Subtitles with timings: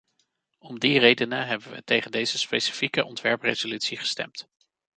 [0.57, 4.47] Om die redenen hebben we tegen deze specifieke ontwerpresolutie gestemd.